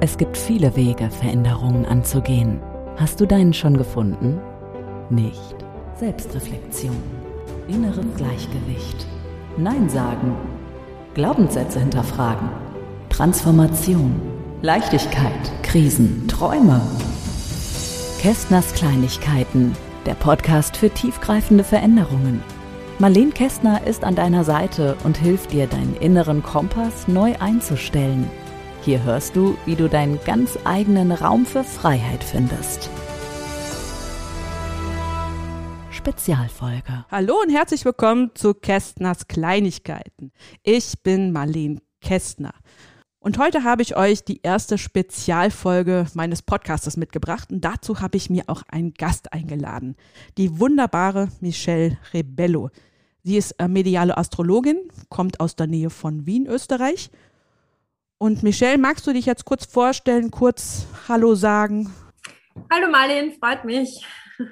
[0.00, 2.60] Es gibt viele Wege, Veränderungen anzugehen.
[2.96, 4.38] Hast du deinen schon gefunden?
[5.10, 5.56] Nicht.
[5.98, 6.94] Selbstreflexion.
[7.66, 9.06] Inneres Gleichgewicht.
[9.56, 10.36] Nein sagen.
[11.14, 12.48] Glaubenssätze hinterfragen.
[13.08, 14.14] Transformation.
[14.62, 15.32] Leichtigkeit.
[15.64, 16.28] Krisen.
[16.28, 16.80] Träume.
[18.20, 19.74] Kästners Kleinigkeiten.
[20.06, 22.40] Der Podcast für tiefgreifende Veränderungen.
[23.00, 28.30] Marlene Kästner ist an deiner Seite und hilft dir, deinen inneren Kompass neu einzustellen
[28.82, 32.88] hier hörst du, wie du deinen ganz eigenen Raum für Freiheit findest.
[35.90, 37.04] Spezialfolge.
[37.10, 40.32] Hallo und herzlich willkommen zu Kästners Kleinigkeiten.
[40.62, 42.54] Ich bin Marlene Kästner.
[43.20, 48.30] Und heute habe ich euch die erste Spezialfolge meines Podcastes mitgebracht und dazu habe ich
[48.30, 49.96] mir auch einen Gast eingeladen,
[50.38, 52.70] die wunderbare Michelle Rebello.
[53.24, 57.10] Sie ist äh, mediale Astrologin, kommt aus der Nähe von Wien, Österreich
[58.18, 61.92] und Michelle, magst du dich jetzt kurz vorstellen, kurz Hallo sagen?
[62.70, 64.04] Hallo Marlene, freut mich.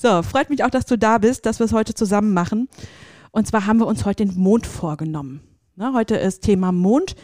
[0.00, 2.68] So, freut mich auch, dass du da bist, dass wir es heute zusammen machen.
[3.32, 5.40] Und zwar haben wir uns heute den Mond vorgenommen.
[5.74, 7.16] Ne, heute ist Thema Mond.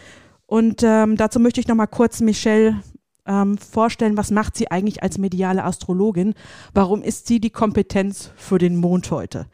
[0.47, 2.83] Und ähm, dazu möchte ich nochmal kurz Michelle
[3.27, 6.35] ähm, vorstellen, was macht sie eigentlich als mediale Astrologin?
[6.73, 9.47] Warum ist sie die Kompetenz für den Mond heute?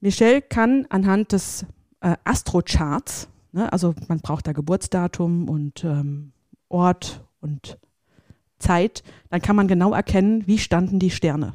[0.00, 1.66] Michelle kann anhand des
[2.02, 3.72] äh, Astrocharts, Ne?
[3.72, 6.32] Also man braucht da Geburtsdatum und ähm,
[6.68, 7.78] Ort und
[8.58, 9.02] Zeit.
[9.30, 11.54] Dann kann man genau erkennen, wie standen die Sterne.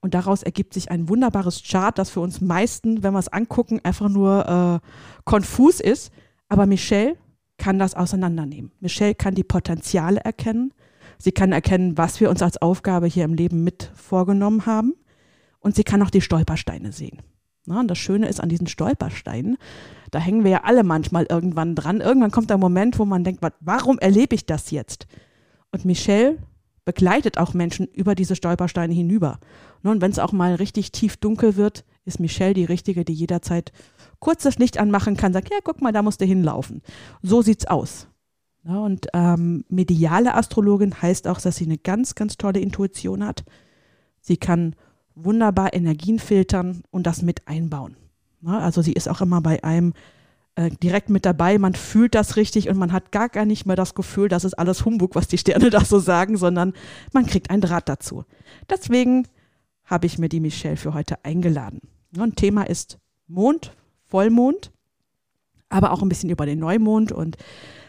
[0.00, 3.80] Und daraus ergibt sich ein wunderbares Chart, das für uns meisten, wenn wir es angucken,
[3.82, 4.88] einfach nur äh,
[5.24, 6.10] konfus ist.
[6.48, 7.16] Aber Michelle
[7.58, 8.72] kann das auseinandernehmen.
[8.80, 10.72] Michelle kann die Potenziale erkennen.
[11.18, 14.94] Sie kann erkennen, was wir uns als Aufgabe hier im Leben mit vorgenommen haben.
[15.60, 17.20] Und sie kann auch die Stolpersteine sehen.
[17.66, 19.56] Na, und das Schöne ist an diesen Stolpersteinen,
[20.12, 22.00] da hängen wir ja alle manchmal irgendwann dran.
[22.00, 25.06] Irgendwann kommt der Moment, wo man denkt, warum erlebe ich das jetzt?
[25.72, 26.38] Und Michelle
[26.84, 29.40] begleitet auch Menschen über diese Stolpersteine hinüber.
[29.82, 33.72] Und wenn es auch mal richtig tief dunkel wird, ist Michelle die Richtige, die jederzeit
[34.20, 36.82] kurz das Licht anmachen kann, sagt, ja, guck mal, da musst du hinlaufen.
[37.22, 38.08] So sieht's aus.
[38.64, 43.44] Ja, und ähm, mediale Astrologin heißt auch, dass sie eine ganz, ganz tolle Intuition hat.
[44.20, 44.74] Sie kann
[45.16, 47.96] wunderbar Energien filtern und das mit einbauen.
[48.42, 48.56] Ne?
[48.56, 49.94] Also sie ist auch immer bei einem
[50.54, 53.76] äh, direkt mit dabei, man fühlt das richtig und man hat gar, gar nicht mehr
[53.76, 56.74] das Gefühl, das ist alles Humbug, was die Sterne da so sagen, sondern
[57.12, 58.24] man kriegt ein Draht dazu.
[58.70, 59.26] Deswegen
[59.84, 61.80] habe ich mir die Michelle für heute eingeladen.
[62.16, 63.72] Und Thema ist Mond,
[64.06, 64.70] Vollmond,
[65.68, 67.36] aber auch ein bisschen über den Neumond und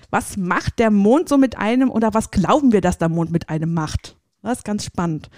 [0.09, 3.49] was macht der Mond so mit einem oder was glauben wir, dass der Mond mit
[3.49, 4.16] einem macht?
[4.41, 5.29] Das ist ganz spannend.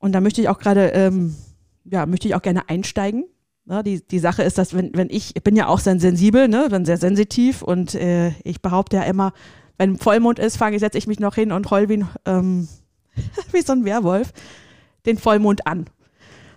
[0.00, 1.36] Und da möchte ich auch gerade, ähm,
[1.84, 3.26] ja, möchte ich auch gerne einsteigen.
[3.66, 6.48] Ne, die, die Sache ist, dass wenn, wenn ich, ich bin ja auch sehr sensibel,
[6.48, 9.32] ne, bin sehr sensitiv und äh, ich behaupte ja immer,
[9.76, 12.68] wenn Vollmond ist, fange setze ich mich noch hin und heul wie, ähm,
[13.52, 14.32] wie so ein Werwolf
[15.06, 15.86] den Vollmond an.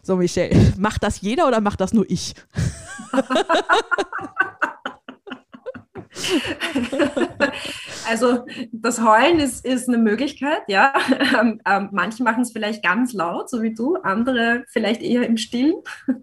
[0.01, 2.33] So, Michelle, macht das jeder oder macht das nur ich?
[8.09, 10.93] also das Heulen ist, ist eine Möglichkeit, ja.
[11.33, 15.37] Ähm, ähm, manche machen es vielleicht ganz laut, so wie du, andere vielleicht eher im
[15.37, 15.75] Stillen.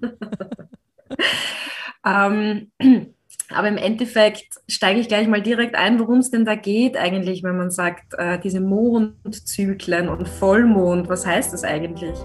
[2.06, 2.70] ähm,
[3.50, 7.42] aber im Endeffekt steige ich gleich mal direkt ein, worum es denn da geht eigentlich,
[7.42, 12.16] wenn man sagt, äh, diese Mondzyklen und Vollmond, was heißt das eigentlich?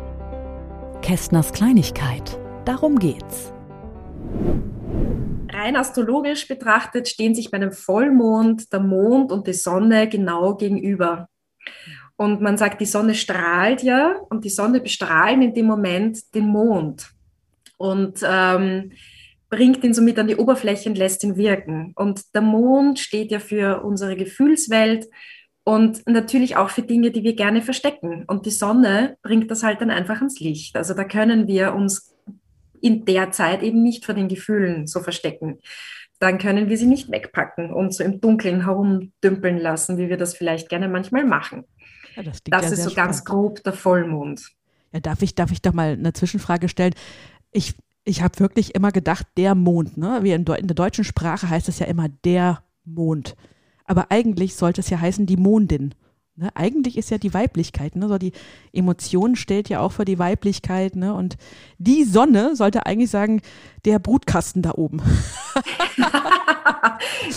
[1.01, 3.53] Kästners Kleinigkeit, darum geht's
[5.51, 11.27] rein astrologisch betrachtet stehen sich bei einem Vollmond der Mond und die Sonne genau gegenüber.
[12.17, 16.47] Und man sagt, die Sonne strahlt ja und die Sonne bestrahlt in dem Moment den
[16.47, 17.09] Mond
[17.77, 18.91] und ähm,
[19.49, 21.93] bringt ihn somit an die Oberfläche und lässt ihn wirken.
[21.95, 25.07] Und der Mond steht ja für unsere Gefühlswelt
[25.63, 28.23] und natürlich auch für Dinge, die wir gerne verstecken.
[28.27, 30.77] Und die Sonne bringt das halt dann einfach ans Licht.
[30.77, 32.14] Also da können wir uns
[32.85, 35.57] in der Zeit eben nicht vor den Gefühlen so verstecken.
[36.19, 40.35] Dann können wir sie nicht wegpacken und so im Dunkeln herumdümpeln lassen, wie wir das
[40.35, 41.65] vielleicht gerne manchmal machen.
[42.15, 42.95] Ja, das, das ja ist so spannend.
[42.95, 44.51] ganz grob der Vollmond.
[44.93, 46.93] Ja, darf ich, darf ich doch mal eine Zwischenfrage stellen?
[47.51, 47.73] Ich,
[48.03, 50.19] ich habe wirklich immer gedacht, der Mond, ne?
[50.21, 53.35] Wie in, in der deutschen Sprache heißt es ja immer der Mond.
[53.85, 55.95] Aber eigentlich sollte es ja heißen die Mondin.
[56.37, 58.33] Ne, eigentlich ist ja die Weiblichkeit, ne, so die
[58.73, 61.37] Emotion stellt ja auch für die Weiblichkeit, ne, und
[61.77, 63.41] die Sonne sollte eigentlich sagen,
[63.85, 65.01] der Brutkasten da oben.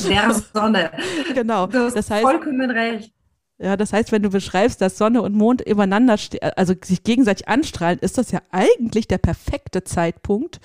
[0.08, 0.90] der Sonne.
[1.32, 1.68] Genau.
[1.68, 3.12] Du hast das heißt, vollkommen recht.
[3.58, 6.16] Ja, das heißt, wenn du beschreibst, dass Sonne und Mond übereinander,
[6.56, 10.60] also sich gegenseitig anstrahlen, ist das ja eigentlich der perfekte Zeitpunkt,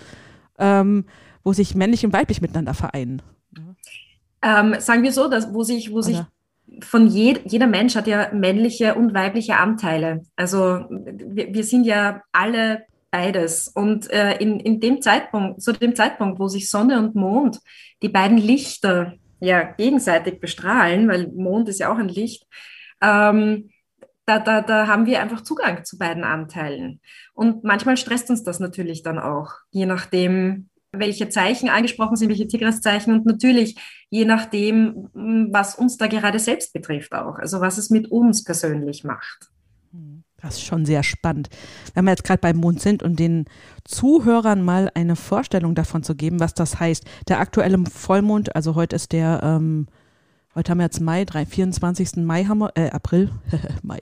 [0.58, 1.06] ähm,
[1.44, 3.22] wo sich männlich und weiblich miteinander vereinen.
[4.42, 6.18] Ähm, sagen wir so, dass, wo sich, wo sich
[6.82, 10.24] von je, jeder Mensch hat ja männliche und weibliche Anteile.
[10.36, 13.68] Also wir, wir sind ja alle beides.
[13.68, 17.60] Und äh, in, in dem Zeitpunkt, zu dem Zeitpunkt, wo sich Sonne und Mond,
[18.02, 22.46] die beiden Lichter ja gegenseitig bestrahlen, weil Mond ist ja auch ein Licht,
[23.02, 23.70] ähm,
[24.26, 27.02] da, da, da haben wir einfach Zugang zu beiden Anteilen.
[27.34, 32.48] Und manchmal stresst uns das natürlich dann auch, je nachdem, welche Zeichen angesprochen sind, welche
[32.48, 33.76] Tigris-Zeichen und natürlich
[34.10, 39.04] je nachdem, was uns da gerade selbst betrifft auch, also was es mit uns persönlich
[39.04, 39.50] macht.
[40.38, 41.50] Das ist schon sehr spannend.
[41.94, 43.46] Wenn wir jetzt gerade beim Mond sind und den
[43.86, 47.06] Zuhörern mal eine Vorstellung davon zu geben, was das heißt.
[47.30, 49.88] Der aktuelle Vollmond, also heute ist der, ähm,
[50.54, 52.18] heute haben wir jetzt Mai, 3, 24.
[52.18, 53.32] Mai haben wir, äh, April,
[53.84, 54.02] Mai.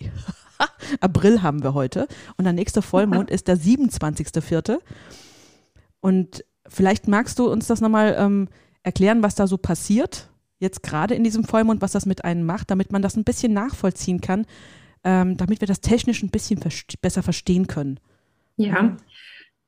[1.00, 2.08] April haben wir heute.
[2.38, 4.80] Und der nächste Vollmond ist der 27.04.
[6.00, 8.48] Und vielleicht magst du uns das nochmal ähm,
[8.84, 10.30] erklären, was da so passiert,
[10.60, 13.54] jetzt gerade in diesem Vollmond, was das mit einem macht, damit man das ein bisschen
[13.54, 14.46] nachvollziehen kann,
[15.04, 18.00] ähm, damit wir das technisch ein bisschen verste besser verstehen können.
[18.58, 18.96] Ja.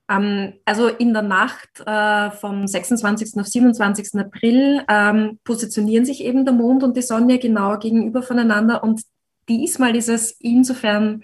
[0.09, 3.39] Ähm, also in der Nacht äh, vom 26.
[3.39, 4.19] auf 27.
[4.19, 9.01] April ähm, positionieren sich eben der Mond und die Sonne genau gegenüber voneinander und
[9.49, 11.23] diesmal ist es insofern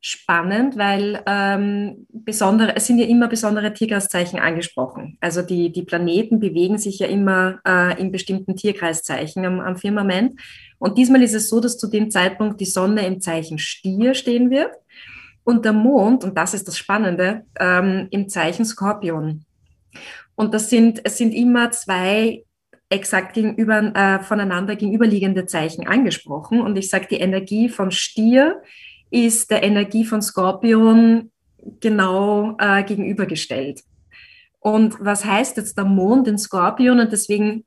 [0.00, 5.18] spannend, weil ähm, besondere, es sind ja immer besondere Tierkreiszeichen angesprochen.
[5.20, 10.40] Also die, die Planeten bewegen sich ja immer äh, in bestimmten Tierkreiszeichen am, am Firmament.
[10.78, 14.50] Und diesmal ist es so, dass zu dem Zeitpunkt die Sonne im Zeichen Stier stehen
[14.50, 14.70] wird
[15.42, 19.44] und der Mond, und das ist das Spannende, ähm, im Zeichen Skorpion.
[20.36, 22.44] Und das sind, es sind immer zwei
[22.90, 26.60] exakt gegenüber, äh, voneinander gegenüberliegende Zeichen angesprochen.
[26.60, 28.62] Und ich sage, die Energie von Stier
[29.10, 31.30] ist der Energie von Skorpion
[31.80, 33.82] genau äh, gegenübergestellt.
[34.60, 37.00] Und was heißt jetzt der Mond in Skorpion?
[37.00, 37.64] Und deswegen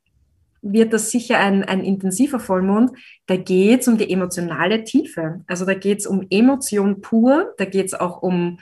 [0.61, 2.91] wird das sicher ein, ein intensiver Vollmond.
[3.25, 5.41] Da geht es um die emotionale Tiefe.
[5.47, 8.59] Also da geht es um Emotion pur, da geht es auch um,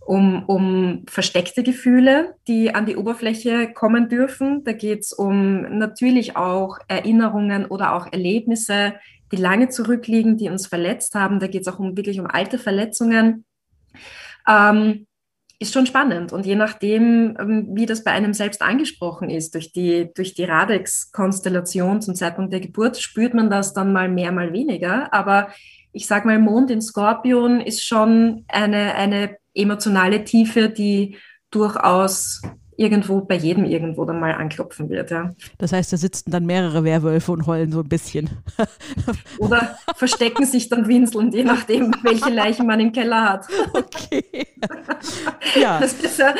[0.00, 4.64] um, um versteckte Gefühle, die an die Oberfläche kommen dürfen.
[4.64, 8.94] Da geht es um natürlich auch Erinnerungen oder auch Erlebnisse,
[9.32, 11.40] die lange zurückliegen, die uns verletzt haben.
[11.40, 13.44] Da geht es auch um wirklich um alte Verletzungen.
[14.48, 15.06] Ähm,
[15.58, 16.32] ist schon spannend.
[16.32, 20.44] Und je nachdem, ähm, wie das bei einem selbst angesprochen ist, durch die, durch die
[20.44, 25.12] Radex-Konstellation zum Zeitpunkt der Geburt, spürt man das dann mal mehr, mal weniger.
[25.12, 25.48] Aber
[25.92, 31.16] ich sage mal, Mond in Skorpion ist schon eine, eine emotionale Tiefe, die
[31.50, 32.42] durchaus
[32.76, 35.10] irgendwo bei jedem irgendwo dann mal anklopfen wird.
[35.10, 35.34] Ja.
[35.58, 38.30] Das heißt, da sitzen dann mehrere Werwölfe und heulen so ein bisschen.
[39.38, 43.46] Oder verstecken sich dann winselnd, je nachdem, welche Leichen man im Keller hat.
[43.72, 44.24] Okay.
[45.56, 45.80] Ja.
[45.80, 46.34] ja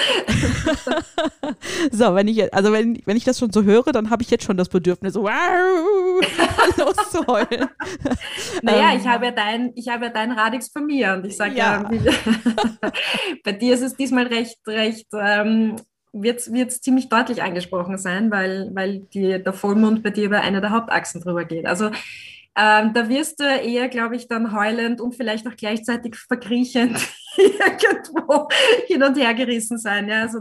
[1.93, 4.45] so, wenn ich also wenn, wenn ich das schon so höre, dann habe ich jetzt
[4.45, 5.31] schon das Bedürfnis, wow,
[6.77, 7.69] loszuheulen.
[8.63, 11.37] Naja, ähm, ich habe ja dein, ich habe ja dein Radix von mir und ich
[11.37, 12.93] sage ja, ja
[13.45, 15.77] bei dir ist es diesmal recht, recht ähm,
[16.15, 20.61] wird es ziemlich deutlich angesprochen sein, weil, weil die, der Vollmond bei dir über eine
[20.61, 21.67] der Hauptachsen drüber geht.
[21.67, 21.91] Also
[22.57, 26.99] ähm, da wirst du eher, glaube ich, dann heulend und vielleicht auch gleichzeitig verkriechend
[27.37, 28.49] irgendwo
[28.87, 30.09] hin und her gerissen sein.
[30.09, 30.23] Ja?
[30.23, 30.41] Also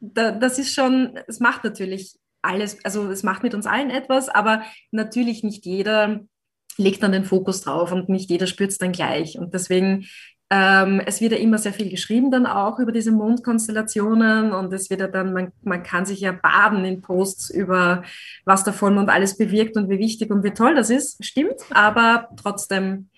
[0.00, 4.28] da, das ist schon, es macht natürlich alles, also es macht mit uns allen etwas,
[4.28, 6.20] aber natürlich nicht jeder
[6.76, 9.38] legt dann den Fokus drauf und nicht jeder spürt es dann gleich.
[9.38, 10.06] Und deswegen
[10.50, 14.90] ähm, es wird ja immer sehr viel geschrieben dann auch über diese Mondkonstellationen und es
[14.90, 18.02] wird ja dann, man, man kann sich ja baden in Posts über,
[18.44, 21.24] was der Vollmond alles bewirkt und wie wichtig und wie toll das ist.
[21.24, 23.10] Stimmt, aber trotzdem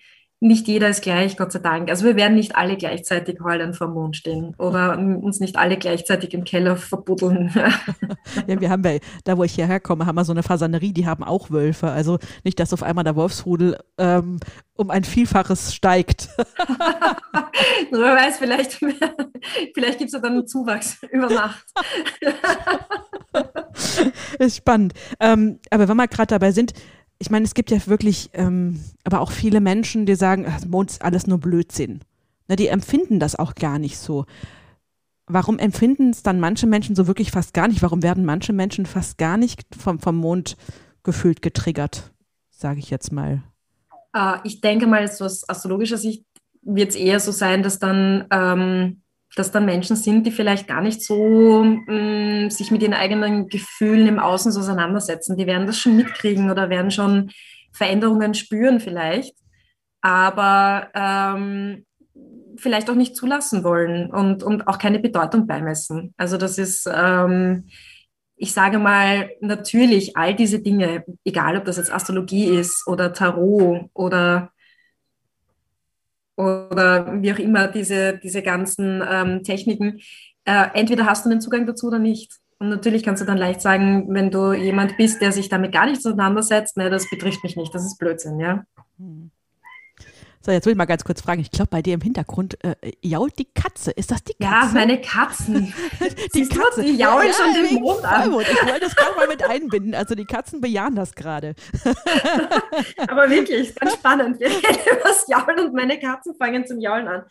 [0.43, 1.89] nicht jeder ist gleich, Gott sei Dank.
[1.89, 6.33] Also wir werden nicht alle gleichzeitig heulen vor Mond stehen oder uns nicht alle gleichzeitig
[6.33, 7.51] im Keller verbuddeln.
[8.47, 11.07] ja, wir haben ja, da wo ich hierher komme, haben wir so eine Fasanerie, die
[11.07, 11.89] haben auch Wölfe.
[11.89, 14.39] Also nicht, dass auf einmal der Wolfsrudel ähm,
[14.75, 16.27] um ein Vielfaches steigt.
[17.91, 18.73] Wer weiß, vielleicht,
[19.73, 21.65] vielleicht gibt es ja dann einen Zuwachs über Nacht.
[24.39, 24.93] ist spannend.
[25.21, 26.73] Ähm, aber wenn wir gerade dabei sind,
[27.23, 30.91] ich meine, es gibt ja wirklich, ähm, aber auch viele Menschen, die sagen, ach, Mond
[30.91, 32.01] ist alles nur Blödsinn.
[32.49, 34.25] Na, die empfinden das auch gar nicht so.
[35.25, 37.81] Warum empfinden es dann manche Menschen so wirklich fast gar nicht?
[37.81, 40.57] Warum werden manche Menschen fast gar nicht vom, vom Mond
[41.03, 42.11] gefühlt getriggert,
[42.49, 43.41] sage ich jetzt mal?
[44.13, 46.25] Äh, ich denke mal, so aus astrologischer Sicht
[46.61, 49.02] wird es eher so sein, dass dann ähm,
[49.35, 53.47] dass da Menschen sind, die vielleicht gar nicht so mh, mm, sich mit ihren eigenen
[53.47, 55.37] Gefühlen im Außen so auseinandersetzen.
[55.37, 57.31] Die werden das schon mitkriegen oder werden schon
[57.71, 59.35] Veränderungen spüren vielleicht,
[60.01, 61.85] aber ähm,
[62.57, 66.13] vielleicht auch nicht zulassen wollen und, und auch keine Bedeutung beimessen.
[66.17, 67.67] Also das ist, ähm,
[68.35, 73.89] ich sage mal, natürlich all diese Dinge, egal ob das jetzt Astrologie ist oder Tarot
[73.93, 74.51] oder,
[76.35, 79.99] oder wie auch immer, diese, diese ganzen ähm, Techniken,
[80.45, 82.39] äh, entweder hast du den Zugang dazu oder nicht.
[82.59, 85.85] Und natürlich kannst du dann leicht sagen, wenn du jemand bist, der sich damit gar
[85.85, 88.63] nicht auseinandersetzt, ne, das betrifft mich nicht, das ist Blödsinn, ja.
[88.97, 89.31] Hm.
[90.45, 91.39] So, jetzt will ich mal ganz kurz fragen.
[91.39, 93.91] Ich glaube, bei dir im Hintergrund äh, jault die Katze.
[93.91, 94.43] Ist das die Katze?
[94.43, 95.73] Ja, meine Katzen.
[96.35, 96.83] die Katze.
[96.83, 98.23] Die jaulen ja, schon den Mond an.
[98.23, 98.47] Vollmond.
[98.51, 99.95] Ich wollte das gerade mal mit einbinden.
[99.95, 101.55] Also die Katzen bejahen das gerade.
[103.07, 104.37] Aber wirklich, ist ganz spannend.
[104.41, 107.23] Wir reden über das Jaulen und meine Katzen fangen zum Jaulen an.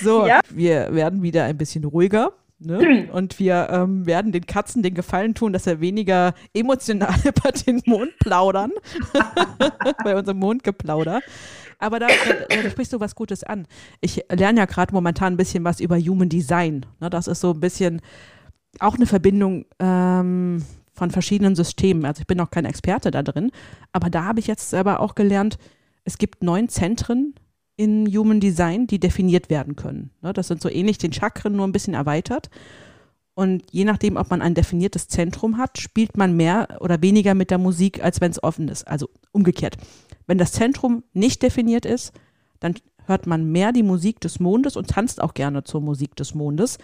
[0.00, 0.42] So, ja.
[0.48, 2.34] wir werden wieder ein bisschen ruhiger.
[2.60, 3.08] Ne?
[3.12, 7.82] Und wir ähm, werden den Katzen den Gefallen tun, dass er weniger emotional über den
[7.86, 8.70] Mond plaudern.
[10.04, 11.20] Bei unserem Mondgeplauder.
[11.82, 13.66] Aber da, da, da, sprichst du was Gutes an.
[14.00, 16.86] Ich lerne ja gerade momentan ein bisschen was über Human Design.
[17.00, 18.00] Ne, das ist so ein bisschen
[18.78, 22.04] auch eine Verbindung ähm, von verschiedenen Systemen.
[22.04, 23.50] Also ich bin noch kein Experte da drin,
[23.90, 25.58] aber da habe ich jetzt selber auch gelernt,
[26.04, 27.34] es gibt neun Zentren
[27.76, 30.10] in Human Design, die definiert werden können.
[30.22, 32.48] Ne, das sind so ähnlich den Chakren, nur ein bisschen erweitert.
[33.34, 37.50] Und je nachdem, ob man ein definiertes Zentrum hat, spielt man mehr oder weniger mit
[37.50, 38.86] der Musik, als wenn es offen ist.
[38.86, 39.76] Also umgekehrt.
[40.26, 42.12] Wenn das Zentrum nicht definiert ist,
[42.60, 42.74] dann
[43.06, 46.78] hört man mehr die Musik des Mondes und tanzt auch gerne zur Musik des Mondes.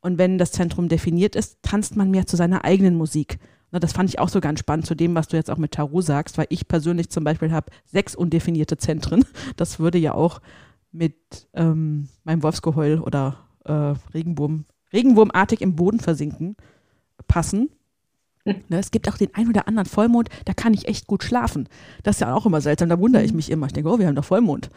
[0.00, 3.38] Und wenn das Zentrum definiert ist, tanzt man mehr zu seiner eigenen Musik.
[3.70, 5.72] Na, das fand ich auch so ganz spannend zu dem, was du jetzt auch mit
[5.72, 9.24] Tarot sagst, weil ich persönlich zum Beispiel habe sechs undefinierte Zentren.
[9.56, 10.40] Das würde ja auch
[10.90, 16.56] mit ähm, meinem Wolfsgeheul oder äh, Regenwurm, Regenwurmartig im Boden versinken
[17.26, 17.70] passen.
[18.44, 21.68] Ne, es gibt auch den ein oder anderen Vollmond, da kann ich echt gut schlafen.
[22.02, 23.36] Das ist ja auch immer seltsam, da wundere ich mhm.
[23.36, 23.66] mich immer.
[23.66, 24.70] Ich denke, oh, wir haben doch Vollmond.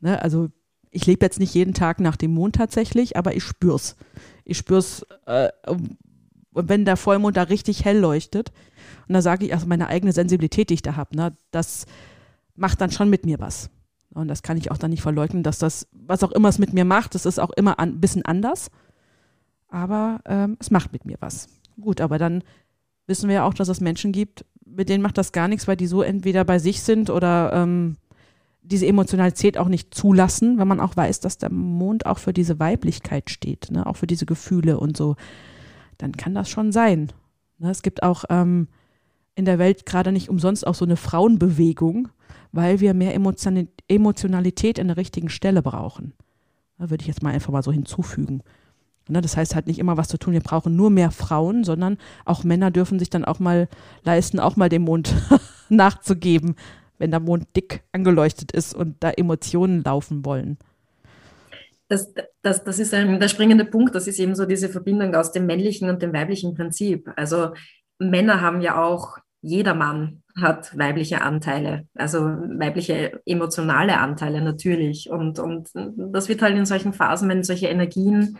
[0.00, 0.50] Ne, also
[0.90, 3.96] ich lebe jetzt nicht jeden Tag nach dem Mond tatsächlich, aber ich spür's.
[4.44, 5.48] Ich spür's, äh,
[6.52, 8.52] wenn der Vollmond da richtig hell leuchtet.
[9.08, 11.86] Und da sage ich, also meine eigene Sensibilität, die ich da habe, ne, das
[12.54, 13.70] macht dann schon mit mir was.
[14.12, 16.72] Und das kann ich auch dann nicht verleugnen, dass das, was auch immer es mit
[16.72, 18.70] mir macht, das ist auch immer ein bisschen anders.
[19.74, 21.48] Aber ähm, es macht mit mir was.
[21.80, 22.44] Gut, aber dann
[23.08, 25.76] wissen wir ja auch, dass es Menschen gibt, mit denen macht das gar nichts, weil
[25.76, 27.96] die so entweder bei sich sind oder ähm,
[28.62, 32.60] diese Emotionalität auch nicht zulassen, weil man auch weiß, dass der Mond auch für diese
[32.60, 33.84] Weiblichkeit steht, ne?
[33.84, 35.16] auch für diese Gefühle und so,
[35.98, 37.10] dann kann das schon sein.
[37.58, 37.72] Ne?
[37.72, 38.68] Es gibt auch ähm,
[39.34, 42.10] in der Welt gerade nicht umsonst auch so eine Frauenbewegung,
[42.52, 43.12] weil wir mehr
[43.88, 46.12] Emotionalität in der richtigen Stelle brauchen.
[46.78, 48.44] Da würde ich jetzt mal einfach mal so hinzufügen.
[49.06, 51.98] Ne, das heißt halt nicht immer was zu tun, wir brauchen nur mehr Frauen, sondern
[52.24, 53.68] auch Männer dürfen sich dann auch mal
[54.02, 55.14] leisten, auch mal dem Mond
[55.68, 56.56] nachzugeben,
[56.98, 60.56] wenn der Mond dick angeleuchtet ist und da Emotionen laufen wollen.
[61.88, 65.32] Das, das, das ist ein, der springende Punkt, das ist eben so diese Verbindung aus
[65.32, 67.10] dem männlichen und dem weiblichen Prinzip.
[67.14, 67.50] Also
[67.98, 75.10] Männer haben ja auch, jeder Mann hat weibliche Anteile, also weibliche emotionale Anteile natürlich.
[75.10, 78.38] Und, und das wird halt in solchen Phasen, wenn solche Energien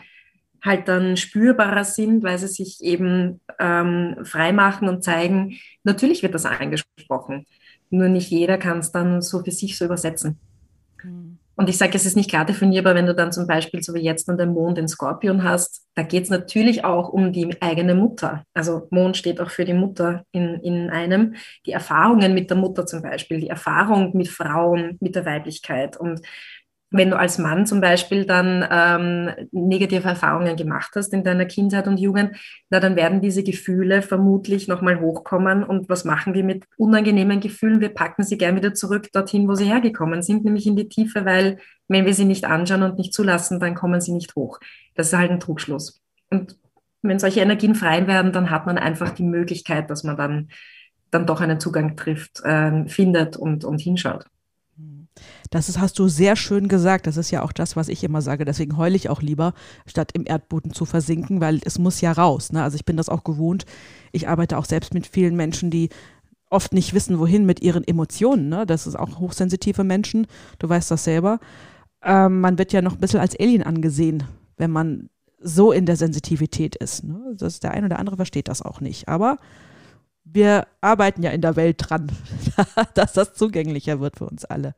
[0.65, 6.47] halt dann spürbarer sind, weil sie sich eben ähm, freimachen und zeigen, natürlich wird das
[6.47, 7.47] angesprochen.
[7.91, 10.39] Nur nicht jeder kann es dann so für sich so übersetzen.
[11.03, 11.39] Mhm.
[11.57, 14.01] Und ich sage, es ist nicht klar definierbar, wenn du dann zum Beispiel so wie
[14.01, 15.87] jetzt an dem Mond den Skorpion hast.
[15.95, 18.45] Da geht es natürlich auch um die eigene Mutter.
[18.55, 21.37] Also Mond steht auch für die Mutter in, in einem.
[21.67, 25.97] Die Erfahrungen mit der Mutter zum Beispiel, die Erfahrung mit Frauen, mit der Weiblichkeit.
[25.97, 26.23] Und
[26.97, 31.89] wenn du als Mann zum Beispiel dann ähm, negative Erfahrungen gemacht hast in deiner Kindheit
[31.89, 32.37] und Jugend,
[32.71, 35.65] na, dann werden diese Gefühle vermutlich nochmal hochkommen.
[35.65, 37.81] Und was machen wir mit unangenehmen Gefühlen?
[37.81, 41.25] Wir packen sie gern wieder zurück dorthin, wo sie hergekommen sind, nämlich in die Tiefe,
[41.25, 41.59] weil
[41.89, 44.61] wenn wir sie nicht anschauen und nicht zulassen, dann kommen sie nicht hoch.
[44.95, 46.01] Das ist halt ein Trugschluss.
[46.31, 46.57] Und
[47.03, 50.49] wenn solche Energien frei werden, dann hat man einfach die Möglichkeit, dass man dann,
[51.11, 54.27] dann doch einen Zugang trifft, äh, findet und, und hinschaut.
[55.51, 57.07] Das ist, hast du sehr schön gesagt.
[57.07, 58.45] Das ist ja auch das, was ich immer sage.
[58.45, 59.55] Deswegen heule ich auch lieber,
[59.87, 62.53] statt im Erdboden zu versinken, weil es muss ja raus.
[62.53, 62.63] Ne?
[62.63, 63.65] Also ich bin das auch gewohnt.
[64.13, 65.91] Ich arbeite auch selbst mit vielen Menschen, die
[66.51, 68.49] oft nicht wissen, wohin mit ihren Emotionen.
[68.49, 68.67] Ne?
[68.67, 70.27] Das ist auch hochsensitive Menschen.
[70.59, 71.41] Du weißt das selber.
[72.03, 74.25] Ähm, man wird ja noch ein bisschen als Alien angesehen,
[74.57, 75.09] wenn man
[75.41, 77.05] so in der Sensitivität ist.
[77.05, 77.35] Ne?
[77.37, 79.09] Das, der eine oder andere versteht das auch nicht.
[79.09, 79.39] Aber
[80.25, 82.11] wir arbeiten ja in der Welt dran,
[82.95, 84.75] dass das zugänglicher wird für uns alle.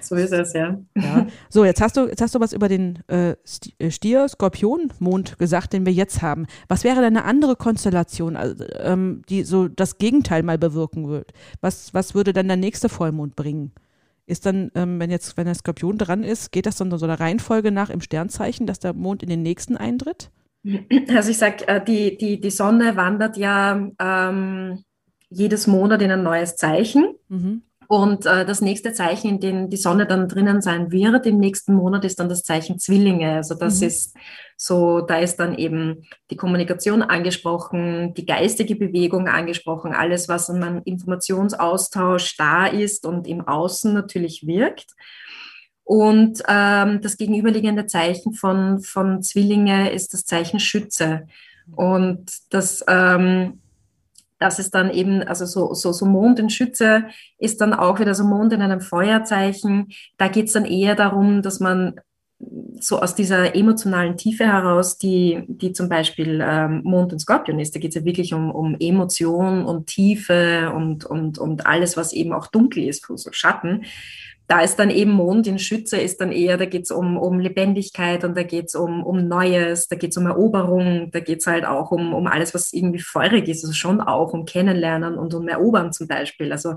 [0.00, 0.78] So ist es, ja.
[0.96, 1.26] ja.
[1.48, 3.36] So, jetzt hast du, jetzt hast du was über den äh,
[3.78, 6.46] äh Stier, Skorpion, Mond gesagt, den wir jetzt haben.
[6.68, 11.32] Was wäre denn eine andere Konstellation, also, ähm, die so das Gegenteil mal bewirken würde?
[11.60, 13.72] Was, was würde dann der nächste Vollmond bringen?
[14.26, 17.20] Ist dann, ähm, wenn jetzt, wenn der Skorpion dran ist, geht das dann so der
[17.20, 20.30] Reihenfolge nach im Sternzeichen, dass der Mond in den nächsten eintritt?
[21.08, 24.84] Also ich sage, äh, die, die, die Sonne wandert ja ähm,
[25.28, 27.14] jedes Monat in ein neues Zeichen.
[27.28, 27.62] Mhm.
[27.88, 31.74] Und äh, das nächste Zeichen, in dem die Sonne dann drinnen sein wird, im nächsten
[31.74, 33.34] Monat ist dann das Zeichen Zwillinge.
[33.34, 33.86] Also das mhm.
[33.88, 34.16] ist
[34.56, 40.80] so, da ist dann eben die Kommunikation angesprochen, die geistige Bewegung angesprochen, alles, was an
[40.84, 44.94] Informationsaustausch da ist und im Außen natürlich wirkt.
[45.84, 51.26] Und ähm, das gegenüberliegende Zeichen von, von Zwillinge ist das Zeichen Schütze.
[51.74, 53.60] Und das, ähm,
[54.38, 57.04] das ist dann eben, also so, so, so Mond in Schütze
[57.38, 59.92] ist dann auch wieder so Mond in einem Feuerzeichen.
[60.18, 62.00] Da geht es dann eher darum, dass man
[62.80, 67.74] so aus dieser emotionalen Tiefe heraus, die, die zum Beispiel ähm, Mond und Skorpion ist,
[67.74, 72.12] da geht es ja wirklich um, um Emotion und Tiefe und, und, und alles, was
[72.12, 73.82] eben auch dunkel ist, so Schatten
[74.52, 77.40] da ist dann eben Mond in Schütze, ist dann eher, da geht es um, um
[77.40, 81.40] Lebendigkeit und da geht es um, um Neues, da geht es um Eroberung, da geht
[81.40, 85.16] es halt auch um, um alles, was irgendwie feurig ist, also schon auch um Kennenlernen
[85.16, 86.52] und um Erobern zum Beispiel.
[86.52, 86.74] Also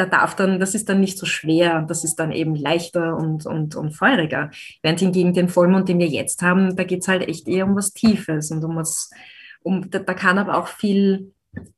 [0.00, 3.44] da darf dann, das ist dann nicht so schwer, das ist dann eben leichter und,
[3.44, 4.50] und, und feuriger.
[4.82, 7.76] Während hingegen den Vollmond, den wir jetzt haben, da geht es halt echt eher um
[7.76, 9.10] was Tiefes und um was,
[9.62, 11.34] um, da, da kann aber auch viel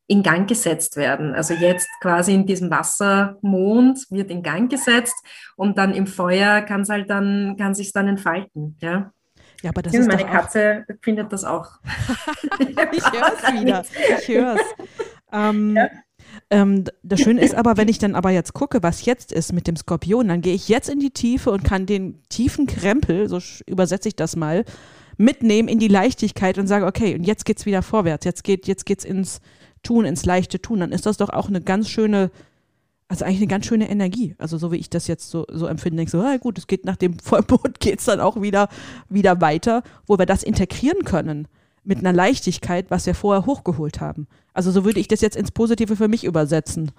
[0.07, 1.35] in Gang gesetzt werden.
[1.35, 5.17] Also jetzt quasi in diesem Wassermond wird in Gang gesetzt
[5.57, 8.76] und dann im Feuer kann es halt dann, kann sich dann entfalten.
[8.81, 9.12] Ja.
[9.62, 11.71] Ja, aber das ist meine Katze findet das auch.
[12.59, 12.76] ich
[13.12, 13.85] höre es wieder.
[14.19, 14.61] Ich höre es.
[15.35, 15.88] Ähm, ja.
[16.51, 19.67] Ähm, das Schöne ist aber, wenn ich dann aber jetzt gucke, was jetzt ist mit
[19.67, 23.39] dem Skorpion, dann gehe ich jetzt in die Tiefe und kann den tiefen Krempel, so
[23.67, 24.65] übersetze ich das mal,
[25.17, 28.25] mitnehmen in die Leichtigkeit und sage, okay, und jetzt geht es wieder vorwärts.
[28.25, 29.41] Jetzt geht jetzt geht's ins
[29.83, 32.31] Tun, ins leichte Tun, dann ist das doch auch eine ganz schöne,
[33.09, 34.35] also eigentlich eine ganz schöne Energie.
[34.39, 36.67] Also so wie ich das jetzt so, so empfinde, denke ich so, ah, gut, es
[36.67, 38.69] geht nach dem Vollmond, geht es dann auch wieder,
[39.09, 41.49] wieder weiter, wo wir das integrieren können
[41.85, 44.29] mit einer Leichtigkeit, was wir vorher hochgeholt haben.
[44.53, 46.93] Also so würde ich das jetzt ins Positive für mich übersetzen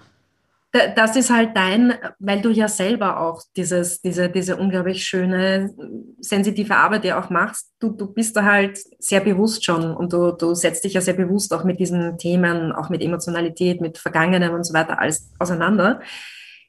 [0.95, 5.71] das ist halt dein, weil du ja selber auch dieses, diese, diese unglaublich schöne,
[6.19, 7.71] sensitive Arbeit ja auch machst.
[7.79, 11.13] Du, du bist da halt sehr bewusst schon und du, du setzt dich ja sehr
[11.13, 16.01] bewusst auch mit diesen Themen, auch mit Emotionalität, mit Vergangenem und so weiter alles auseinander.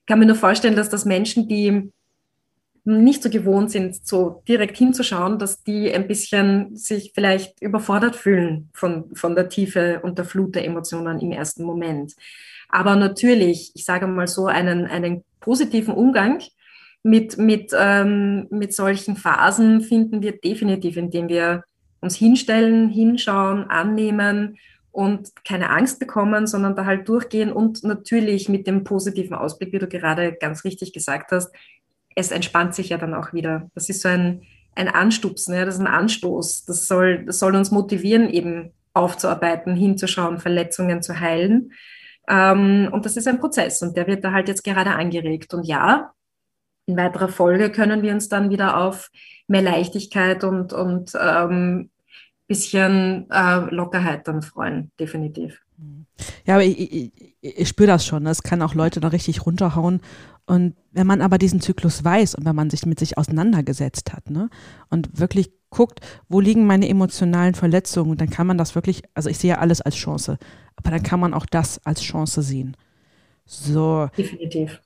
[0.01, 1.91] Ich kann mir nur vorstellen, dass das Menschen, die
[2.85, 8.69] nicht so gewohnt sind, so direkt hinzuschauen, dass die ein bisschen sich vielleicht überfordert fühlen
[8.75, 12.15] von, von der Tiefe und der Flut der Emotionen im ersten Moment.
[12.69, 16.43] Aber natürlich, ich sage mal so, einen, einen positiven Umgang
[17.03, 21.65] mit, mit, ähm, mit solchen Phasen finden wir definitiv, indem wir
[22.01, 24.59] uns hinstellen, hinschauen, annehmen
[24.91, 29.79] und keine Angst bekommen, sondern da halt durchgehen und natürlich mit dem positiven Ausblick, wie
[29.79, 31.51] du gerade ganz richtig gesagt hast,
[32.15, 33.71] es entspannt sich ja dann auch wieder.
[33.75, 34.43] Das ist so ein,
[34.75, 36.65] ein Anstupsen, ja, das ist ein Anstoß.
[36.65, 41.73] Das soll, das soll uns motivieren, eben aufzuarbeiten, hinzuschauen, Verletzungen zu heilen.
[42.29, 45.53] Ähm, und das ist ein Prozess und der wird da halt jetzt gerade angeregt.
[45.53, 46.13] Und ja,
[46.87, 49.11] in weiterer Folge können wir uns dann wieder auf
[49.47, 51.91] mehr Leichtigkeit und, und ähm,
[52.47, 55.64] bisschen äh, Lockerheit dann freuen, definitiv.
[56.47, 58.25] Ja, aber ich, ich, ich spüre das schon.
[58.25, 60.01] Das kann auch Leute da richtig runterhauen.
[60.47, 64.31] Und wenn man aber diesen Zyklus weiß und wenn man sich mit sich auseinandergesetzt hat
[64.31, 64.51] ne,
[64.91, 69.39] und wirklich guckt, wo liegen meine emotionalen Verletzungen, dann kann man das wirklich, also ich
[69.39, 70.39] sehe alles als Chance,
[70.77, 72.77] aber dann kann man auch das als Chance sehen.
[73.47, 74.09] So.
[74.17, 74.81] Definitiv.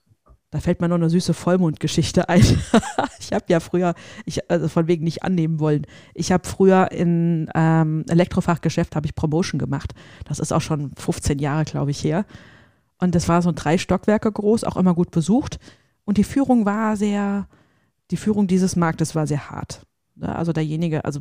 [0.50, 2.40] Da fällt mir noch eine süße Vollmondgeschichte ein.
[3.20, 7.50] ich habe ja früher, ich, also von wegen nicht annehmen wollen, ich habe früher in
[7.54, 9.92] ähm, Elektrofachgeschäft habe ich Promotion gemacht.
[10.24, 12.24] Das ist auch schon 15 Jahre, glaube ich, her.
[12.98, 15.58] Und das war so drei Stockwerke groß, auch immer gut besucht.
[16.04, 17.46] Und die Führung war sehr,
[18.10, 19.82] die Führung dieses Marktes war sehr hart.
[20.16, 20.34] Ne?
[20.34, 21.20] Also derjenige, also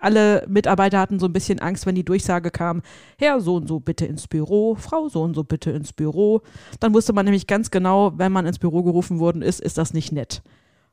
[0.00, 2.82] alle Mitarbeiter hatten so ein bisschen Angst, wenn die Durchsage kam,
[3.18, 6.42] Herr so und so bitte ins Büro, Frau so und so bitte ins Büro.
[6.80, 9.94] Dann wusste man nämlich ganz genau, wenn man ins Büro gerufen worden ist, ist das
[9.94, 10.42] nicht nett.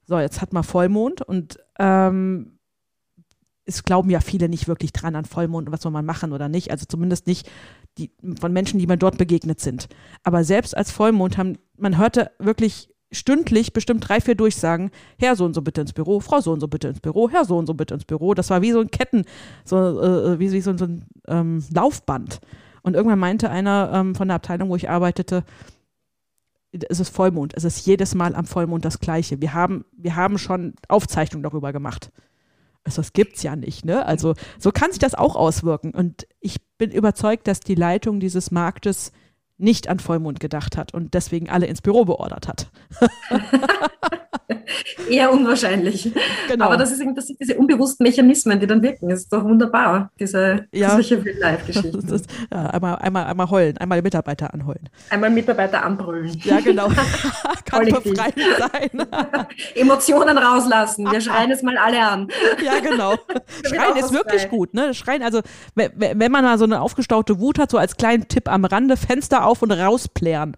[0.06, 2.60] So, jetzt hat man Vollmond und ähm,
[3.66, 6.50] es glauben ja viele nicht wirklich dran an Vollmond und was soll man machen oder
[6.50, 6.70] nicht.
[6.72, 7.50] Also zumindest nicht
[7.98, 9.88] die, von Menschen, die mir dort begegnet sind.
[10.24, 15.46] Aber selbst als Vollmond haben, man hörte wirklich stündlich bestimmt drei, vier Durchsagen, Herr so
[15.46, 17.68] und so bitte ins Büro, Frau so und so bitte ins Büro, Herr so und
[17.68, 18.34] so bitte ins Büro.
[18.34, 19.26] Das war wie so ein Ketten,
[19.64, 22.40] so, äh, äh, wie, wie so, so ein ähm, Laufband.
[22.84, 25.44] Und irgendwann meinte einer ähm, von der Abteilung, wo ich arbeitete,
[26.90, 29.42] es ist Vollmond, es ist jedes Mal am Vollmond das Gleiche.
[29.42, 32.12] Wir haben, wir haben schon Aufzeichnungen darüber gemacht.
[32.84, 34.06] Also das gibt's ja nicht, ne?
[34.06, 35.92] Also so kann sich das auch auswirken.
[35.92, 39.12] Und ich bin überzeugt, dass die Leitung dieses Marktes
[39.58, 42.68] nicht an Vollmond gedacht hat und deswegen alle ins Büro beordert hat.
[45.10, 46.12] Eher unwahrscheinlich.
[46.48, 46.66] Genau.
[46.66, 49.10] Aber das, ist, das sind diese unbewussten Mechanismen, die dann wirken.
[49.10, 50.92] Das ist doch wunderbar, diese ja.
[50.92, 51.96] solche Live-Geschichten.
[52.52, 54.90] Ja, einmal, einmal, einmal heulen, einmal Mitarbeiter anheulen.
[55.10, 56.40] Einmal Mitarbeiter anbrüllen.
[56.44, 56.88] Ja, genau.
[57.66, 59.08] Kann befreiend sein.
[59.74, 61.10] Emotionen rauslassen.
[61.12, 62.28] Wir schreien es mal alle an.
[62.64, 63.16] Ja, genau.
[63.66, 64.50] Schreien ist wirklich frei.
[64.50, 64.74] gut.
[64.74, 64.94] Ne?
[64.94, 65.42] Schreien, also
[65.76, 69.45] wenn man mal so eine aufgestaute Wut hat, so als kleinen Tipp am Rande, Fenster
[69.46, 70.56] auf und rausplären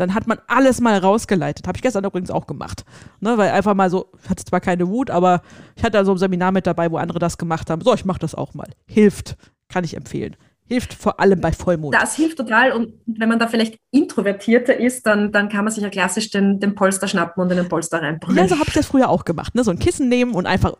[0.00, 1.66] dann hat man alles mal rausgeleitet.
[1.66, 2.84] Habe ich gestern übrigens auch gemacht.
[3.20, 5.42] Ne, weil einfach mal so, ich hatte zwar keine Wut, aber
[5.76, 7.82] ich hatte da so ein Seminar mit dabei, wo andere das gemacht haben.
[7.82, 8.68] So, ich mache das auch mal.
[8.86, 9.36] Hilft.
[9.68, 10.36] Kann ich empfehlen.
[10.64, 11.94] Hilft vor allem bei Vollmond.
[11.94, 12.72] Das hilft total.
[12.72, 16.60] Und wenn man da vielleicht introvertierter ist, dann, dann kann man sich ja klassisch den,
[16.60, 18.36] den Polster schnappen und in den Polster reinbringen.
[18.36, 19.54] Ja, so habe ich das früher auch gemacht.
[19.54, 19.64] Ne?
[19.64, 20.74] So ein Kissen nehmen und einfach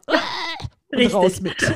[0.93, 1.57] und raus mit.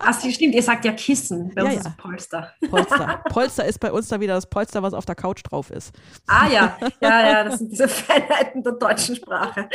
[0.00, 1.52] Ach, stimmt, ihr sagt ja Kissen.
[1.54, 1.88] Bei uns ja, ja.
[1.88, 2.52] ist Polster.
[2.70, 3.20] Polster.
[3.30, 5.94] Polster ist bei uns da wieder das Polster, was auf der Couch drauf ist.
[6.26, 9.68] Ah ja, ja, ja, das sind diese Feinheiten der deutschen Sprache.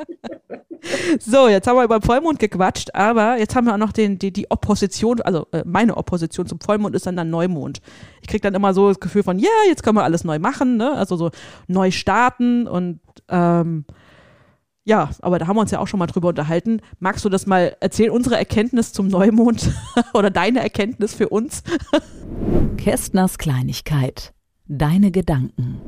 [1.20, 4.32] so, jetzt haben wir über Vollmond gequatscht, aber jetzt haben wir auch noch den, die,
[4.32, 7.80] die Opposition, also äh, meine Opposition zum Vollmond ist dann dann Neumond.
[8.22, 10.38] Ich kriege dann immer so das Gefühl von, ja, yeah, jetzt können wir alles neu
[10.38, 10.92] machen, ne?
[10.92, 11.30] also so
[11.66, 13.84] neu starten und ähm,
[14.88, 16.80] ja, aber da haben wir uns ja auch schon mal drüber unterhalten.
[16.98, 19.70] Magst du das mal erzählen, unsere Erkenntnis zum Neumond
[20.14, 21.62] oder deine Erkenntnis für uns?
[22.78, 24.32] Kästners Kleinigkeit.
[24.66, 25.82] Deine Gedanken.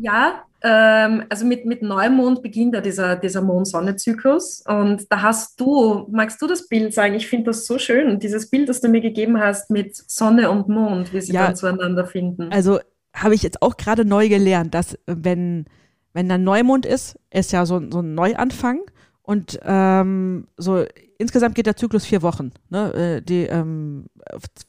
[0.00, 4.64] Ja, ähm, also mit, mit Neumond beginnt ja dieser, dieser Mond-Sonne-Zyklus.
[4.66, 7.14] Und da hast du, magst du das Bild sagen?
[7.14, 10.68] Ich finde das so schön, dieses Bild, das du mir gegeben hast mit Sonne und
[10.68, 12.50] Mond, wie sie ja, dann zueinander finden.
[12.50, 12.80] Also
[13.14, 15.66] habe ich jetzt auch gerade neu gelernt, dass wenn
[16.12, 18.80] wenn dann Neumond ist, ist ja so, so ein Neuanfang.
[19.22, 20.84] Und ähm, so
[21.18, 22.50] insgesamt geht der Zyklus vier Wochen.
[22.70, 22.92] Ne?
[22.94, 24.06] Äh, die, ähm,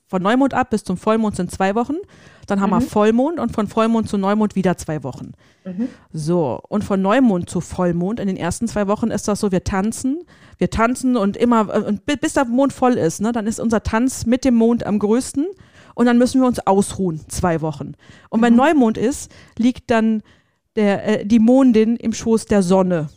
[0.07, 1.95] von Neumond ab bis zum Vollmond sind zwei Wochen.
[2.45, 2.75] Dann haben mhm.
[2.75, 5.31] wir Vollmond und von Vollmond zu Neumond wieder zwei Wochen.
[5.63, 5.87] Mhm.
[6.11, 9.63] So, und von Neumond zu Vollmond in den ersten zwei Wochen ist das so, wir
[9.63, 10.19] tanzen,
[10.57, 13.81] wir tanzen und immer, äh, und bis der Mond voll ist, ne, dann ist unser
[13.81, 15.47] Tanz mit dem Mond am größten
[15.95, 17.93] und dann müssen wir uns ausruhen, zwei Wochen.
[18.29, 18.45] Und mhm.
[18.45, 20.21] wenn Neumond ist, liegt dann
[20.75, 23.09] der, äh, die Mondin im Schoß der Sonne,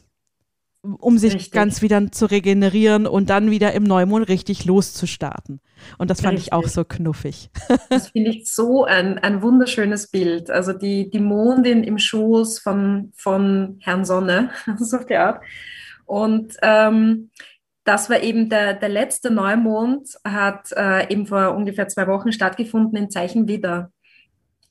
[0.83, 1.53] um sich richtig.
[1.53, 5.61] ganz wieder zu regenerieren und dann wieder im Neumond richtig loszustarten.
[5.99, 6.49] Und das fand richtig.
[6.49, 7.51] ich auch so knuffig.
[7.89, 10.51] Das finde ich so ein, ein wunderschönes Bild.
[10.51, 15.43] Also die, die Mondin im Schoß von, von Herrn Sonne, so auf die Art.
[16.05, 17.31] Und ähm,
[17.85, 22.97] das war eben der, der letzte Neumond, hat äh, eben vor ungefähr zwei Wochen stattgefunden
[22.97, 23.91] in Zeichen Widder.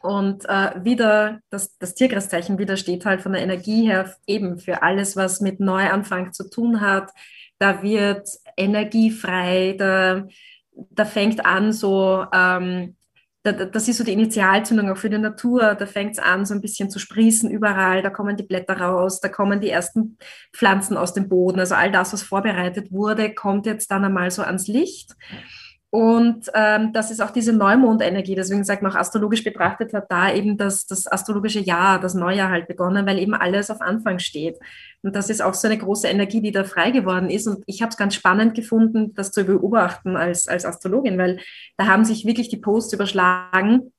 [0.03, 4.83] Und äh, wieder, das, das Tierkreiszeichen wieder steht halt von der Energie her eben für
[4.83, 7.09] alles, was mit Neuanfang zu tun hat.
[7.57, 10.27] Da wird Energie frei, da,
[10.73, 12.97] da fängt an so, ähm,
[13.43, 15.73] da, das ist so die Initialzündung auch für die Natur.
[15.73, 18.01] Da fängt es an, so ein bisschen zu sprießen überall.
[18.01, 20.17] Da kommen die Blätter raus, da kommen die ersten
[20.53, 21.61] Pflanzen aus dem Boden.
[21.61, 25.15] Also all das, was vorbereitet wurde, kommt jetzt dann einmal so ans Licht.
[25.93, 30.33] Und ähm, das ist auch diese Neumondenergie, deswegen sagt man auch astrologisch betrachtet, hat da
[30.33, 34.57] eben das, das astrologische Jahr, das Neujahr halt begonnen, weil eben alles auf Anfang steht.
[35.03, 37.45] Und das ist auch so eine große Energie, die da frei geworden ist.
[37.45, 41.39] Und ich habe es ganz spannend gefunden, das zu beobachten als, als Astrologin, weil
[41.77, 43.91] da haben sich wirklich die Posts überschlagen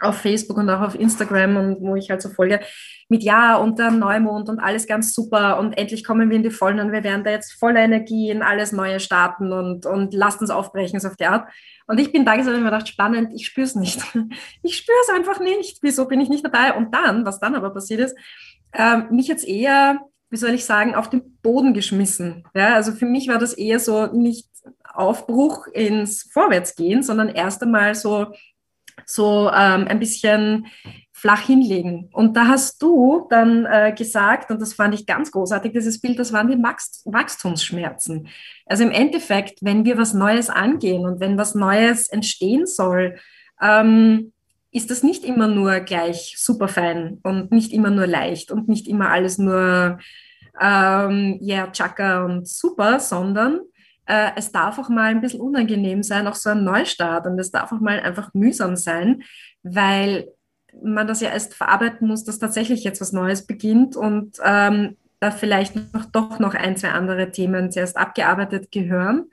[0.00, 2.60] auf Facebook und auch auf Instagram und wo ich halt so folge,
[3.08, 6.50] mit Ja und der Neumond und alles ganz super und endlich kommen wir in die
[6.50, 10.40] Vollen und wir werden da jetzt voller Energie in alles Neue starten und, und lasst
[10.40, 11.48] uns aufbrechen, so auf die Art.
[11.86, 14.00] Und ich bin da gesessen und mir gedacht, spannend, ich spüre es nicht.
[14.62, 15.78] Ich spüre es einfach nicht.
[15.82, 16.74] Wieso bin ich nicht dabei?
[16.74, 18.16] Und dann, was dann aber passiert ist,
[18.72, 22.44] äh, mich jetzt eher, wie soll ich sagen, auf den Boden geschmissen.
[22.54, 24.48] Ja, also für mich war das eher so nicht
[24.92, 28.32] Aufbruch ins Vorwärtsgehen, sondern erst einmal so
[29.06, 30.66] so ähm, ein bisschen
[31.12, 32.10] flach hinlegen.
[32.12, 36.18] Und da hast du dann äh, gesagt, und das fand ich ganz großartig, dieses Bild,
[36.18, 38.28] das waren die Max Wachstumsschmerzen.
[38.66, 43.16] Also im Endeffekt, wenn wir was Neues angehen und wenn was Neues entstehen soll,
[43.62, 44.32] ähm,
[44.72, 48.86] ist das nicht immer nur gleich super fein und nicht immer nur leicht und nicht
[48.86, 49.98] immer alles nur
[50.60, 53.60] ähm, yeah, Chaka und super, sondern
[54.06, 57.26] äh, es darf auch mal ein bisschen unangenehm sein, auch so ein Neustart.
[57.26, 59.22] Und es darf auch mal einfach mühsam sein,
[59.62, 60.28] weil
[60.82, 65.30] man das ja erst verarbeiten muss, dass tatsächlich jetzt was Neues beginnt und ähm, da
[65.30, 69.30] vielleicht noch, doch noch ein, zwei andere Themen zuerst abgearbeitet gehören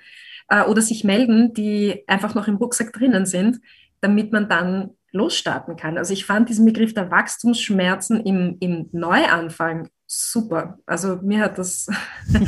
[0.47, 3.59] äh, oder sich melden, die einfach noch im Rucksack drinnen sind,
[3.99, 5.97] damit man dann losstarten kann.
[5.97, 10.77] Also ich fand diesen Begriff der Wachstumsschmerzen im, im Neuanfang super.
[10.85, 11.85] Also mir hat das,
[12.27, 12.45] da habe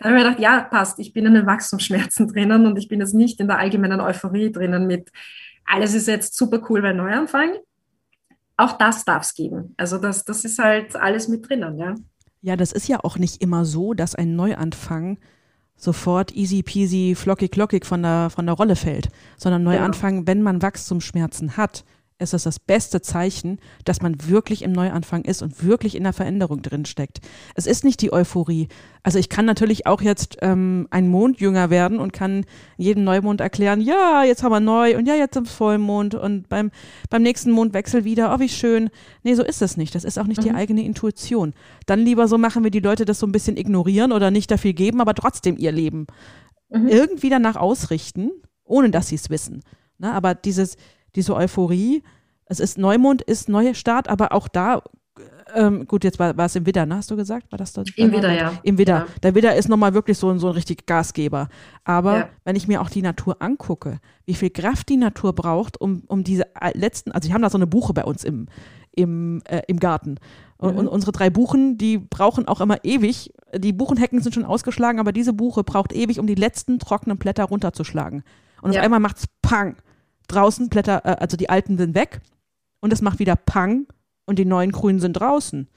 [0.00, 3.14] ich mir gedacht, ja, passt, ich bin in den Wachstumsschmerzen drinnen und ich bin jetzt
[3.14, 5.10] nicht in der allgemeinen Euphorie drinnen mit,
[5.64, 7.56] alles ist jetzt super cool bei Neuanfang.
[8.56, 9.74] Auch das darf es geben.
[9.76, 11.94] Also das, das ist halt alles mit drinnen, ja.
[12.40, 15.18] Ja, das ist ja auch nicht immer so, dass ein Neuanfang
[15.76, 20.26] sofort easy peasy, flockig, glockig von der, von der Rolle fällt, sondern Neuanfang, genau.
[20.26, 21.84] wenn man Wachstumsschmerzen hat,
[22.18, 26.12] ist es das beste Zeichen, dass man wirklich im Neuanfang ist und wirklich in der
[26.12, 27.20] Veränderung drin steckt.
[27.54, 28.68] Es ist nicht die Euphorie.
[29.02, 32.44] Also ich kann natürlich auch jetzt ähm, ein Mondjünger werden und kann
[32.76, 36.70] jedem Neumond erklären, ja, jetzt haben wir neu und ja, jetzt im Vollmond und beim,
[37.08, 38.90] beim nächsten Mondwechsel wieder, oh, wie schön.
[39.22, 39.94] Nee, so ist es nicht.
[39.94, 40.46] Das ist auch nicht mhm.
[40.46, 41.54] die eigene Intuition.
[41.86, 44.72] Dann lieber so machen, wie die Leute das so ein bisschen ignorieren oder nicht dafür
[44.72, 46.06] geben, aber trotzdem ihr Leben
[46.68, 46.88] mhm.
[46.88, 48.30] irgendwie danach ausrichten,
[48.64, 49.62] ohne dass sie es wissen.
[49.98, 50.12] Ne?
[50.12, 50.76] Aber dieses,
[51.18, 52.02] diese Euphorie.
[52.46, 54.82] Es ist Neumond, ist neuer Start, aber auch da,
[55.54, 57.50] ähm, gut, jetzt war, war es im Widder, ne, hast du gesagt?
[57.50, 57.82] War das da?
[57.96, 58.52] Im Widder, ja.
[58.62, 58.98] Im Widder.
[58.98, 59.06] Ja.
[59.22, 61.48] Der Widder ist nochmal wirklich so, so ein richtig Gasgeber.
[61.84, 62.28] Aber ja.
[62.44, 66.22] wenn ich mir auch die Natur angucke, wie viel Kraft die Natur braucht, um, um
[66.24, 68.46] diese letzten, also ich habe da so eine Buche bei uns im,
[68.92, 70.18] im, äh, im Garten.
[70.56, 70.78] Und, mhm.
[70.78, 73.32] und, unsere drei Buchen, die brauchen auch immer ewig.
[73.56, 77.44] Die Buchenhecken sind schon ausgeschlagen, aber diese Buche braucht ewig, um die letzten trockenen Blätter
[77.44, 78.22] runterzuschlagen.
[78.62, 78.80] Und ja.
[78.80, 79.76] auf einmal macht es Pang
[80.28, 82.20] draußen Blätter, äh, also die alten sind weg
[82.80, 83.86] und es macht wieder Pang
[84.26, 85.68] und die neuen grünen sind draußen.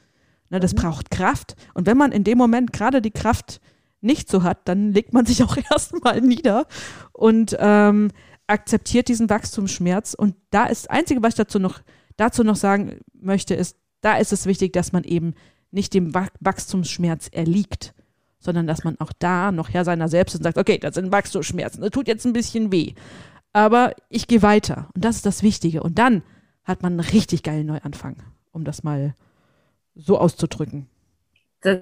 [0.50, 0.78] Ne, das mhm.
[0.78, 1.56] braucht Kraft.
[1.74, 3.62] Und wenn man in dem Moment gerade die Kraft
[4.02, 6.68] nicht so hat, dann legt man sich auch erstmal nieder
[7.14, 8.12] und ähm,
[8.48, 10.14] akzeptiert diesen Wachstumsschmerz.
[10.14, 11.80] Und da ist das Einzige, was ich dazu noch,
[12.18, 15.34] dazu noch sagen möchte, ist, da ist es wichtig, dass man eben
[15.72, 17.94] nicht dem Wachstumsschmerz erliegt,
[18.40, 21.12] sondern dass man auch da noch Herr seiner selbst ist und sagt, okay, das sind
[21.12, 22.94] Wachstumsschmerzen, das tut jetzt ein bisschen weh
[23.54, 24.90] aber ich gehe weiter.
[24.96, 25.84] Und das ist das Wichtige.
[25.84, 26.24] Und dann
[26.64, 28.18] hat man einen richtig geilen Neuanfang,
[28.52, 29.16] um das mal
[29.96, 30.88] so auszudrücken.
[31.62, 31.80] Das,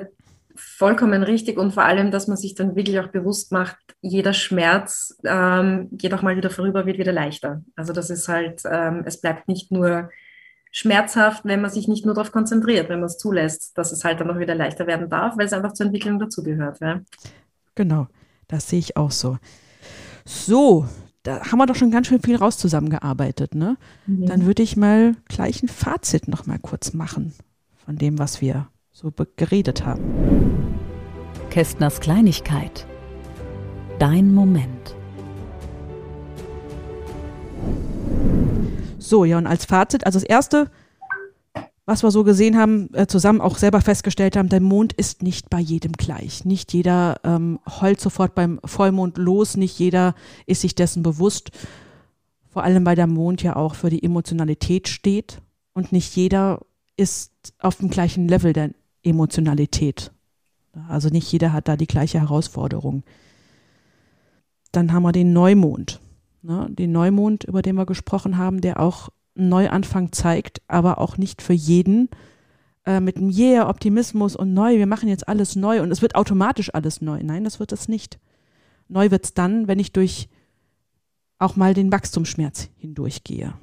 [0.60, 5.18] vollkommen richtig und vor allem, dass man sich dann wirklich auch bewusst macht, jeder Schmerz
[5.24, 7.64] ähm, geht auch mal wieder vorüber, wird wieder leichter.
[7.76, 10.10] Also das ist halt, ähm, es bleibt nicht nur
[10.72, 14.20] schmerzhaft, wenn man sich nicht nur darauf konzentriert, wenn man es zulässt, dass es halt
[14.20, 16.80] dann auch wieder leichter werden darf, weil es einfach zur Entwicklung dazugehört.
[16.82, 17.02] Ja?
[17.76, 18.08] Genau,
[18.48, 19.38] das sehe ich auch so.
[20.26, 20.88] So,
[21.24, 23.78] da haben wir doch schon ganz schön viel raus zusammengearbeitet, ne?
[24.08, 24.26] Mhm.
[24.26, 27.34] Dann würde ich mal gleich ein Fazit noch mal kurz machen
[27.86, 30.78] von dem, was wir so geredet haben.
[31.50, 32.86] Kästners Kleinigkeit.
[33.98, 34.96] Dein Moment.
[38.98, 40.70] So, ja, und als Fazit, also das erste,
[41.90, 45.50] was wir so gesehen haben, äh, zusammen auch selber festgestellt haben, der Mond ist nicht
[45.50, 46.46] bei jedem gleich.
[46.46, 50.14] Nicht jeder ähm, heult sofort beim Vollmond los, nicht jeder
[50.46, 51.50] ist sich dessen bewusst.
[52.48, 55.42] Vor allem, weil der Mond ja auch für die Emotionalität steht
[55.74, 56.60] und nicht jeder
[56.96, 58.70] ist auf dem gleichen Level der
[59.02, 60.12] Emotionalität.
[60.88, 63.04] Also nicht jeder hat da die gleiche Herausforderung.
[64.72, 66.00] Dann haben wir den Neumond.
[66.44, 66.68] Ne?
[66.70, 69.10] Den Neumond, über den wir gesprochen haben, der auch
[69.48, 72.10] Neuanfang zeigt, aber auch nicht für jeden.
[72.86, 76.16] Äh, mit einem Yeah, Optimismus und neu, wir machen jetzt alles neu und es wird
[76.16, 77.22] automatisch alles neu.
[77.24, 78.20] Nein, das wird es nicht.
[78.88, 80.28] Neu wird es dann, wenn ich durch
[81.38, 83.54] auch mal den Wachstumsschmerz hindurchgehe.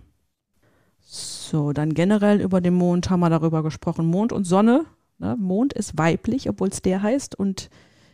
[1.01, 4.07] So, dann generell über den Mond haben wir darüber gesprochen.
[4.07, 4.87] Mond und Sonne.
[5.19, 5.37] Ne?
[5.39, 7.71] Mond ist weiblich, obwohl es der heißt, und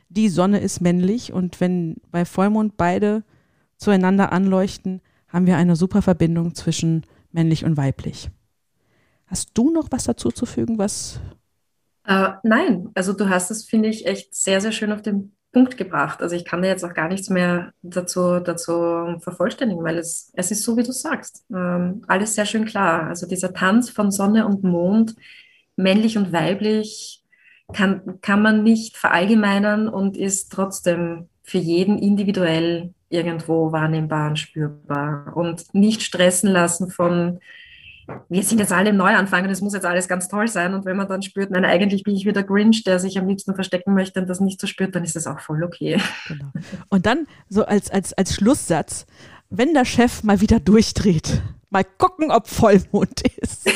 [0.09, 1.33] die Sonne ist männlich.
[1.33, 3.23] Und wenn bei Vollmond beide
[3.77, 8.31] zueinander anleuchten, haben wir eine super Verbindung zwischen männlich und weiblich.
[9.27, 11.21] Hast du noch was dazu zu fügen, was?
[12.07, 15.77] Äh, nein, also du hast es, finde ich, echt sehr, sehr schön auf den Punkt
[15.77, 16.23] gebracht.
[16.23, 20.51] Also ich kann da jetzt auch gar nichts mehr dazu, dazu vervollständigen, weil es, es
[20.51, 21.45] ist so, wie du sagst.
[21.51, 23.05] Ähm, alles sehr schön klar.
[23.05, 25.15] Also dieser Tanz von Sonne und Mond,
[25.77, 27.23] männlich und weiblich,
[27.73, 35.37] kann, kann man nicht verallgemeinern und ist trotzdem für jeden individuell irgendwo wahrnehmbar und spürbar
[35.37, 37.41] und nicht stressen lassen von,
[38.31, 40.73] wir sind jetzt alle im Neuanfang und es muss jetzt alles ganz toll sein.
[40.73, 43.55] Und wenn man dann spürt, nein, eigentlich bin ich wieder Grinch, der sich am liebsten
[43.55, 46.01] verstecken möchte und das nicht so spürt, dann ist das auch voll okay.
[46.27, 46.53] Genau.
[46.89, 49.05] Und dann so als, als, als Schlusssatz,
[49.51, 53.65] wenn der Chef mal wieder durchdreht, mal gucken, ob Vollmond ist.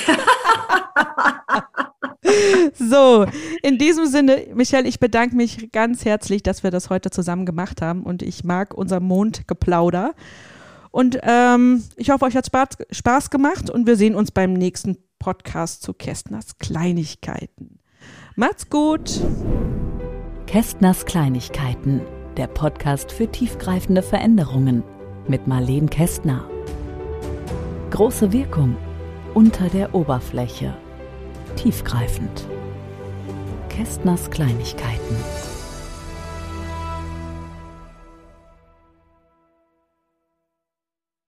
[2.75, 3.27] so,
[3.63, 7.83] in diesem Sinne, Michelle, ich bedanke mich ganz herzlich, dass wir das heute zusammen gemacht
[7.83, 10.15] haben und ich mag unser Mondgeplauder.
[10.91, 14.97] Und ähm, ich hoffe, euch hat Spaß, Spaß gemacht und wir sehen uns beim nächsten
[15.19, 17.81] Podcast zu Kästners Kleinigkeiten.
[18.35, 19.21] Macht's gut!
[20.47, 22.03] Kästners Kleinigkeiten,
[22.37, 24.85] der Podcast für tiefgreifende Veränderungen
[25.27, 26.49] mit Marleen Kästner.
[27.91, 28.77] Große Wirkung
[29.33, 30.75] unter der Oberfläche
[31.55, 32.45] tiefgreifend.
[33.69, 35.17] Kästners Kleinigkeiten.